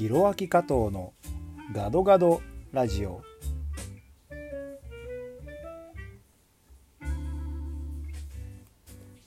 [0.00, 1.12] ひろあき加藤の
[1.74, 2.40] ガドガド
[2.72, 3.20] ラジオ。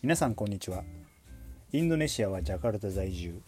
[0.01, 0.83] 皆さんこんにちは。
[1.73, 3.39] インドネシアはジャカルタ在住。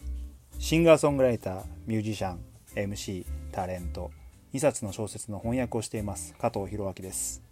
[0.60, 2.38] シンガーソングライターミュージシャン
[2.76, 4.12] MC タレント。
[4.54, 7.42] 2冊の小説の翻訳をしています加藤弘明です。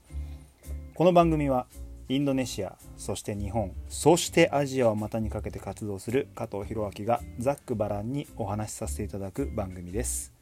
[0.95, 1.67] この番組は
[2.09, 10.33] インドネシアそして日本そしてアジアを股にかけて活動する加藤弘明がざっくばらんにお話しさせていただく番組です。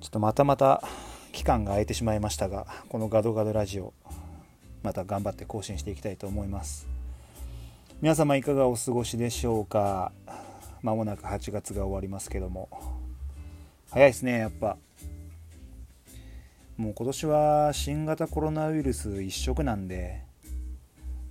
[0.00, 0.82] ちょっとまたまた
[1.32, 3.94] 期間が空いてしまいましたがこのガドガドラジオ
[4.82, 6.86] また頑張って更新していきたいと思います。
[8.00, 10.12] 皆様いかがお過ごしでしょうか？
[10.82, 12.68] まもなく8月が終わりますけども。
[13.90, 14.76] 早いですねやっぱ。
[16.82, 20.20] もう今年は新型コロナウイルス一色なんで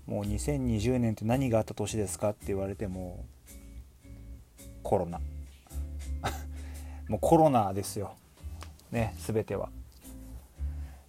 [0.06, 3.26] もう2020年って何があった年ですかって言われても
[4.82, 5.20] コロナ。
[7.10, 8.16] もうコロナですよ。
[8.94, 9.68] ね全ては。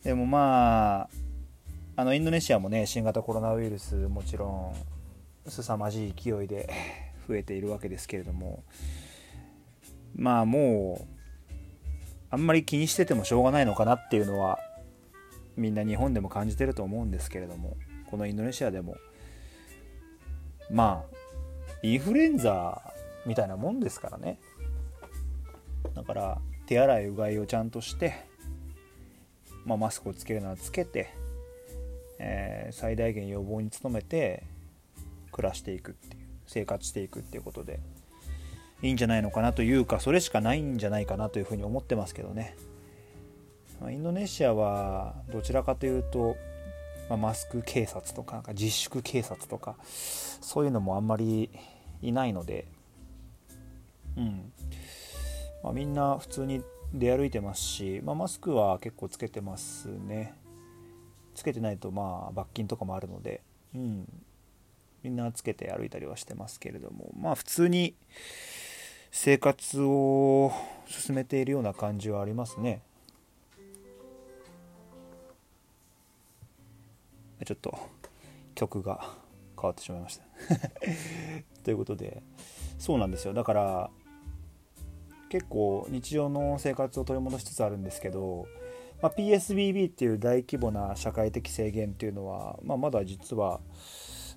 [0.02, 1.08] でもまあ
[1.94, 4.74] あのインドネシアもね新型コロナウイルスもちろ
[5.46, 6.68] ん凄まじい勢いで
[7.28, 8.64] 増えているわけですけれども
[10.16, 11.21] まあもう
[12.32, 14.58] あんまり気にしててもしょうがないのかなっていうのは
[15.56, 17.76] みんな日本でも感じてると思うんですけれども
[18.10, 18.96] このインドネシアでも。
[20.70, 21.16] まあ
[21.82, 22.80] インフルエンザ
[23.26, 24.38] みたいなもんですからね。
[25.94, 28.14] だから手洗いうがいをちゃんとして、
[29.64, 31.12] まあ、マスクをつけるのはつけて、
[32.18, 34.44] えー、最大限予防に努めて
[35.32, 37.80] 暮らしていくっていう生活していくっていうことで
[38.82, 42.56] いいんじゃないのかなというかそれしかないんじゃないかなというふうに思ってますけどね。
[43.90, 46.36] インドネシアはどちらかというと、
[47.08, 51.50] まあ、マスク警察とかなんか自粛警察とかそういうのもあんまり
[52.00, 52.66] いないので
[54.16, 54.52] うん。
[55.62, 56.62] まあ、みんな普通に
[56.92, 60.34] 出歩いてますし、まあ、マスクは結構つけてますね。
[61.34, 63.40] つけてないとまあ罰金とかもあるので、
[63.74, 64.08] うん、
[65.02, 67.94] みんなつけて歩いたりはしてますけれどもまあ普通に
[69.14, 70.50] 生活を
[70.86, 72.80] 進めているような感じはありますね。
[77.44, 77.78] ちょっと
[78.54, 79.10] 曲が
[79.54, 80.24] 変わってしまいました。
[81.62, 82.22] ということで
[82.78, 83.34] そうなんですよ。
[83.34, 83.90] だから
[85.28, 88.46] 結構日常の生活を取り戻しつつあるんですけど、
[89.02, 93.60] まあ、PSBB っていう大規模な社会的制限っていうのは、まあ、まだ実は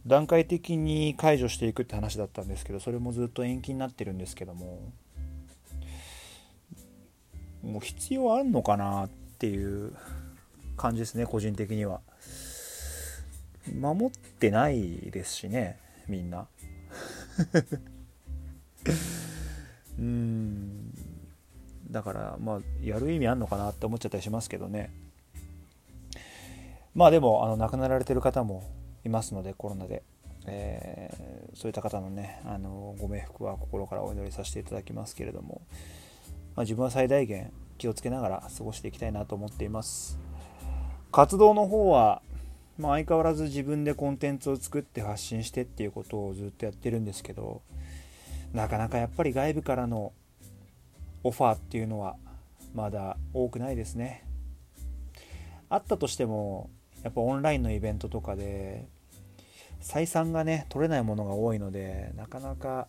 [0.07, 4.91] 段階的に解除していくって話だったんですけどそれもずっと延期になってるんですけども
[7.63, 9.93] もう必要あるのかなっていう
[10.77, 12.01] 感じですね個人的には。
[13.73, 16.47] 守ってないですしねみんな。
[19.97, 20.93] うん。
[21.89, 24.91] だからまあやる意味あんのかなって思っちゃったりしますけどね。
[26.93, 28.69] まあでもあの亡くなられてる方も
[29.05, 30.03] いますのでコロナで、
[30.47, 35.61] えー、そういった方のねあのご冥福は心からお祈りさせていただきますけれども、
[36.55, 40.17] まあ、自分は最大限気をつけながら過ごしていきたいなと思っています。
[41.11, 42.21] 活動の方は、
[42.77, 47.61] まあ、相変わらず自分でコンテンツを作って発信してっていうことをずっとやってるんですけど
[48.53, 50.11] なかなかやっぱり外部からの
[51.23, 52.17] オファーっていうのは
[52.73, 54.25] まだ多くないですね。
[55.69, 56.69] あったとしても
[57.03, 58.87] やっぱオンラインのイベントとかで
[59.85, 62.87] 採算がね取れないものが多いのでなかなか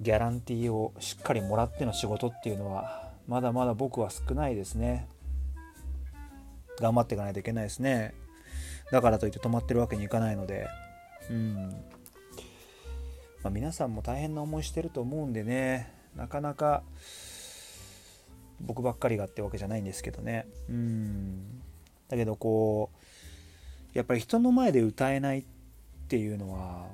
[0.00, 5.08] ギャランティーをしっかりもらっての仕事っていうのはまだまだ僕は少ないですね。
[6.78, 8.14] 頑張っていかないといけないですね。
[8.92, 10.68] だからといって止まってるわけにいかないので。
[11.28, 11.70] うん。
[13.42, 15.92] まあ、皆さんも大変な思いしてると思うんでね。
[16.14, 16.82] なかなか
[18.60, 20.46] 僕ばっかりがってわけじゃないんですけどね。
[20.68, 21.62] うん。
[22.08, 22.96] だけどこう
[23.96, 25.44] やっぱり人の前で歌えないっ
[26.08, 26.86] ていうのは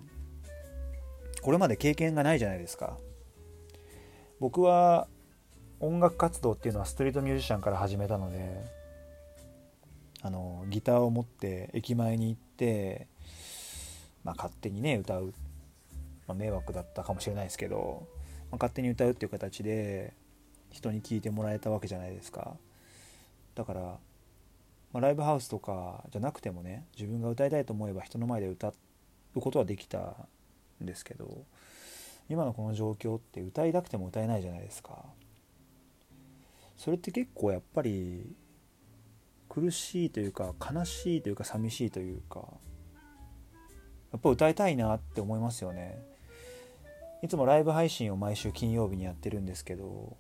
[1.43, 2.97] これまで経験がないじゃないですか。
[4.41, 5.09] 僕は
[5.81, 8.65] 音楽活動っていうのはストリートミュージシャンから始めたので
[10.21, 13.07] あのギターを持って駅前に行って、
[14.25, 15.35] まあ、勝手にね歌う
[16.27, 18.07] まあ、迷惑だったかもしれないですけど、
[18.51, 20.15] まあ、勝手に歌うっていう形で
[20.71, 22.57] 人に聞いてもらえたわけじゃないですか。
[23.55, 23.99] だから、
[24.93, 28.73] まあ、ライブハウスとかじゃなくてもね自分が歌いたいと思えば人の前で歌
[29.35, 29.99] うことはできた
[30.83, 31.45] んですけど
[32.29, 35.05] 今のこの状況って歌いたくても歌えないじゃないですか。
[36.77, 38.35] それって結構やっぱり
[39.49, 42.41] 苦しいというか悲しいというか寂しいというか
[44.13, 46.03] やっぱ歌いたいなって思いますよね。
[47.23, 50.17] いつもライブ配信を毎週金曜日にやってるんですけど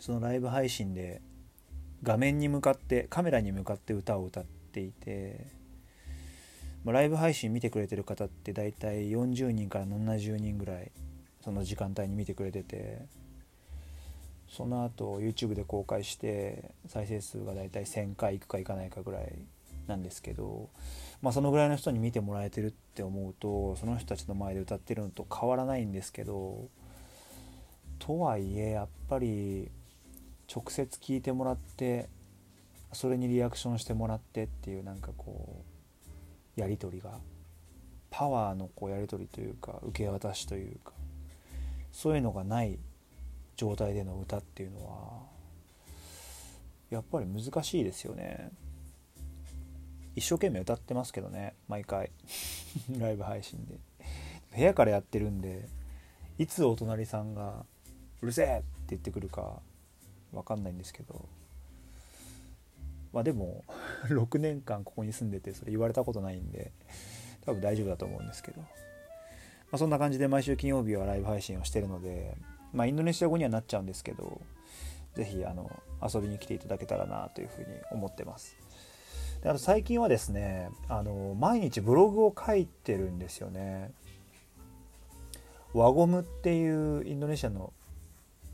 [0.00, 1.20] そのライブ配信で
[2.02, 5.46] 画面に向かってカメラに向かって歌を歌っていて
[6.84, 10.90] まあライブ配信見てくれてる方って大体40人から70人ぐらい
[11.42, 13.06] その時間帯に見てくれてて
[14.48, 19.32] その後 YouTube で公開して再生数が大体1000回いくかいかないかぐらい
[19.86, 20.68] なんですけど、
[21.22, 26.68] まあ、そのぐらいの人に見てもらえてるって思うとその人たちの前で歌ってるのと変わらないんですけど
[27.98, 29.70] とはいえやっぱり
[30.52, 32.08] 直接聞いてもらって
[32.92, 35.62] それにリアクションしてもらってっていうなんかこ
[36.56, 37.18] うやり取りが
[38.10, 40.92] パワーのこうやり取りというか受け渡しというか
[41.92, 42.78] そういうのがない
[43.56, 45.22] 状態での歌っていうのは
[46.90, 48.50] やっぱり難しいですよね
[50.16, 52.10] 一生懸命歌ってますけどね毎回
[52.98, 53.78] ライブ配信で
[54.56, 55.68] 部屋からやってるんで
[56.38, 57.64] いつお隣さんが
[58.20, 59.62] 「うるせえ!」って言ってくるか
[60.32, 61.28] 分かんないんですけど。
[63.12, 63.64] まあでも
[64.08, 66.72] 6年間ここに住んでてそれ言われたことないんで
[67.42, 68.68] 多分大丈夫だと思うんですけど、ま
[69.72, 72.36] あ、そんな感じで毎週金曜日はライブ配信をしてるので
[72.72, 74.40] まあインドネシア語にはなっちゃうんですけど
[75.14, 75.70] 是非あの
[76.02, 78.56] 遊びに来ていただけたらなというふうに思ってます。
[79.42, 83.90] であと最近はですねあの毎日ブログを書いてるんですよね。
[85.72, 87.72] 輪ゴムっていうインドネシアの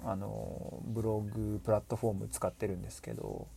[0.09, 3.49] あのブログプラットフォーム使ってるんですけど、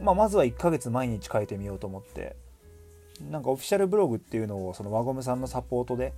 [0.00, 2.34] まあ、まずは1ヶ月毎日書いてみようと思って
[3.30, 6.14] なんかオフィシャルブログっていうのをその輪ゴムさんのサポートで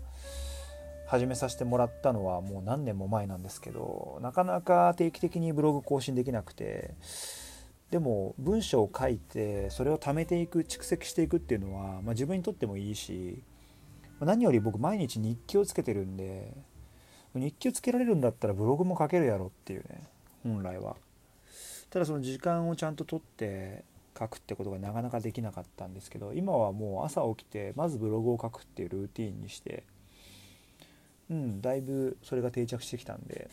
[1.08, 6.94] 始めさせてもらったのはもう何年も前なんですけどなかなか定期的にブログ更新できなくて
[7.90, 13.42] でも文章を書いてそれを貯めていく蓄積していくっていうのは、まあ、自分にとってもいいし
[14.20, 16.52] 何より僕毎日日記をつけてるんで
[17.38, 20.02] 日記をつけられるんだったらブログも書けるやろっていうね
[20.42, 20.96] 本来は。
[21.90, 23.84] ただその時間をちゃんと取って
[24.18, 29.84] 書くってことがなかなかできなかったんですけど今はもう朝起きてまずブログを書くっていうルーティンにして
[31.30, 33.48] うんだいぶそれが定着してきたんで。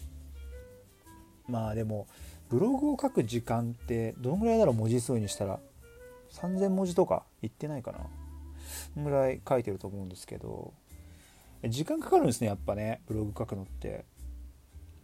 [1.48, 2.08] まあでも
[2.50, 5.60] ブログを書く時間ってどのぐらいだろう文字数にしたら。
[6.32, 8.00] 3000文字とかいってないかな。
[9.02, 10.74] ぐらい書いてると思うんですけど。
[11.70, 14.06] 時間かかるんですねやっぱねブログ書くのって。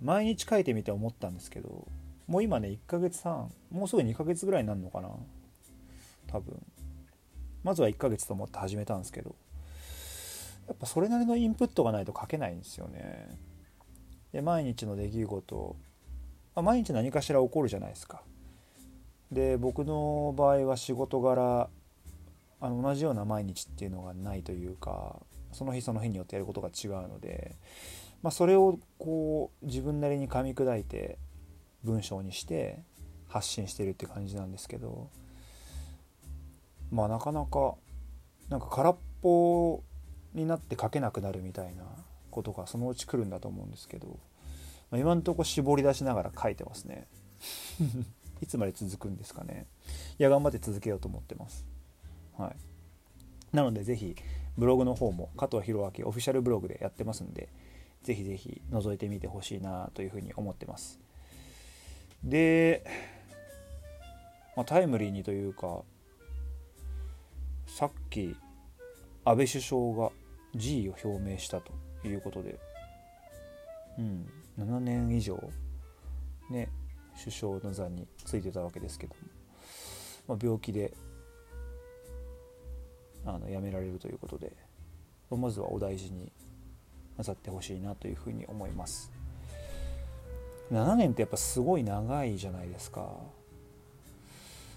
[0.01, 1.85] 毎日書いてみて思ったんですけど
[2.27, 5.09] もう今ね1ヶ月半もうすぐ2ヶ月ぐらいになるのかな
[6.27, 6.57] 多分。
[7.63, 9.35] まずは1ヶ月と思って始めたんですけど
[10.67, 13.37] やっぱそれなりのインプットがないと書けないんですよね。
[14.31, 15.75] で毎日の出来事
[16.55, 18.21] ま毎日何かしら起こるじゃないですか。
[19.31, 21.69] で僕の場合は仕事柄
[22.61, 25.17] あの同じような毎日っていうのがないというか
[25.51, 27.55] その日その日によってやることが違うので、
[28.21, 31.17] まあ、それをこう自分なりに噛み砕いて
[31.83, 32.79] 文章にして
[33.27, 35.09] 発信してるって感じなんですけど
[36.91, 37.75] まあなかなか
[38.49, 39.83] なんか空っぽ
[40.33, 41.83] になって書けなくなるみたいな
[42.31, 44.19] ことがそのうち来るんだと思うんですけど、
[44.91, 47.07] まあ、今んとこ絞り出しながら書いてますね。
[48.41, 49.67] いつまで続くんですかね。
[50.17, 51.65] いや頑張って続けようと思ってます。
[52.37, 53.55] はい。
[53.55, 54.15] なので是非
[54.59, 57.47] ブログの方も加藤弘明オフィシャルブログでやってますんで
[58.03, 60.99] ぜひぜひ覗いてみてほしいなというふうに思ってます。
[62.23, 62.83] で、
[64.55, 65.81] まあ、タイムリーにというか
[67.65, 68.35] さっき
[69.23, 70.11] 安倍首相が
[70.55, 71.71] 辞意を表明したと
[72.05, 72.59] いうことで、
[73.97, 75.41] うん、7年以上
[76.49, 76.69] ね
[77.17, 79.19] 首相の座についてたわけですけども、
[80.27, 80.93] まあ、病気で
[83.35, 84.51] あのやめられるということで
[85.29, 86.31] まずはお大事に
[87.17, 89.11] なさってほしいなというふうに思います。
[90.71, 93.07] 7年ってやっぱすごい長いじゃないですか。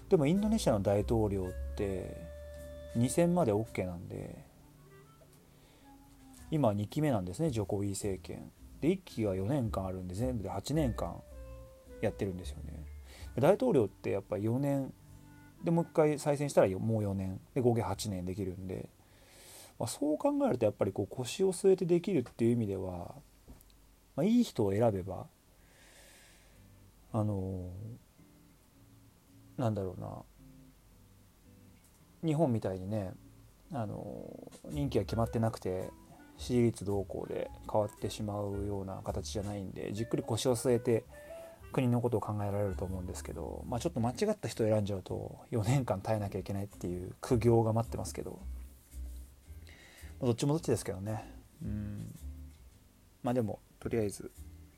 [0.09, 2.17] でもインドネシアの大統領って
[2.97, 4.43] 2戦まで OK なんで
[6.51, 8.51] 今2期目なんですねジョコビー政権。
[8.81, 11.21] で1期が4年間あるんで全部で8年間
[12.01, 12.83] やってるんですよね。
[13.39, 14.93] 大統領ってやっぱ4年
[15.63, 17.39] でもう一回再選したらもう4年。
[17.53, 18.89] で合計8年できるんで、
[19.79, 23.15] まあ、そう考えるとやっぱりこう腰を据えてできるっていう意味では、
[24.15, 25.27] まあ、いい人を選べば
[27.13, 30.23] あのー、なんだろうな。
[32.25, 33.11] 日本みたいにね
[33.73, 35.89] あの任期が決まってなくて
[36.37, 41.03] 支持率動向で変わってしまうような形じゃないんでじっくり腰を据えて
[41.73, 48.39] 国のことを考えられると思うんですけど、まあ、ちょっと間違った人を選んじゃうと4年間耐えなきゃいけないっていう苦行が待ってますけど、
[50.21, 51.29] まあ、どっちもどっちですけどね。
[51.61, 52.15] うん。
[53.23, 54.31] まあでもとりあえず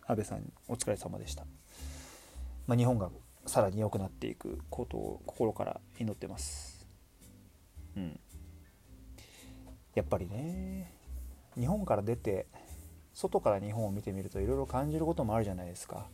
[0.08, 1.46] 安倍さんお疲れ様でした、
[2.68, 3.10] まあ、日本が
[3.46, 6.88] さらに良くなっていくことを心から祈ってます。
[7.98, 8.20] うん。
[9.94, 10.92] やっぱりね
[11.58, 12.48] 日本から出て
[13.14, 16.08] 外から日本を見てみるといろいろ感じることもあるじゃないですか。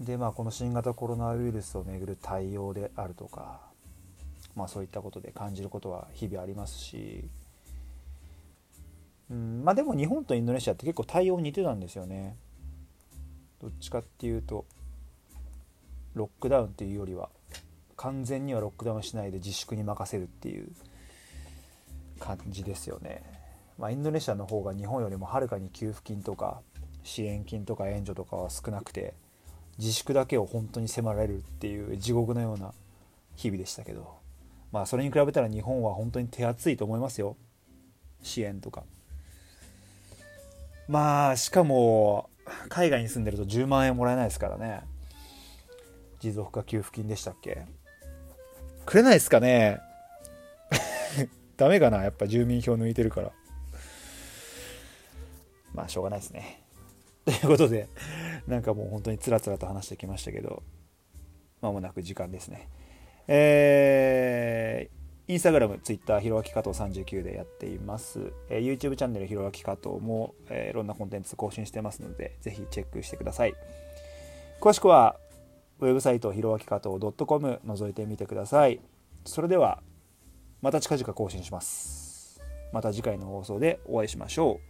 [0.00, 3.60] でまあこの新型コロナウイルスをめぐる対応であるとか
[4.56, 7.28] まあそういったことで感じることは日々ありますし
[9.30, 12.36] うんまあでも日本とインドネシアって結構対応似てたんですよね。
[13.60, 14.66] どっちかっていうと
[16.14, 17.30] ロックダウンっていうよりは
[17.96, 20.68] 完全にはロックダウンしないで自粛に任せるっていう
[22.20, 23.22] 感じですよね、
[23.78, 26.60] まあ、インドネシアの方が日本よりもはるかに給付金とか
[27.02, 29.14] 支援金とか援助とかは少なくて
[29.78, 32.72] 自粛だけを本当に迫られるっていう地獄のような
[33.36, 34.14] 日々でしたけど
[34.72, 37.36] まあそれに比べたら日本は本当に手厚いと思いますよ。
[38.22, 38.82] 支援とか。
[40.88, 42.28] まあしかも
[42.68, 44.80] 海外に住んでると10万円もらえないですからね。
[46.20, 47.66] 持続化給付金でしたっけ？
[48.84, 49.80] くれないですかね？
[51.56, 52.02] ダメかな？
[52.02, 53.32] やっぱ住民票抜いてるから。
[55.72, 56.63] まあしょうがないですね。
[57.24, 57.88] ということで
[58.46, 60.62] なんかもう本当につらつらと話してきましたけど
[61.60, 62.68] まもなく時間ですね
[63.26, 68.32] えー、インスタグラム、ツイッター、ひろあき加藤39でやっています。
[68.50, 73.54] えー、YouTube チャンネル、ひろあき加藤も、えー、いろんなコンテンツ更新してますので、ぜひチェックしてください。
[74.60, 75.16] 詳しくは、
[75.80, 78.80] ウェブサイト、ひろあき加藤 .com 覗いてみてください。
[79.24, 79.82] それでは、
[80.60, 82.40] また近々更新します。
[82.72, 84.60] また次回の放送でお会いしましょ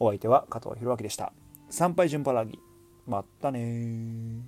[0.00, 0.04] う。
[0.04, 1.32] お相手は加藤弘明でした。
[1.72, 2.60] 参拝順パラギ。
[3.06, 4.42] まったね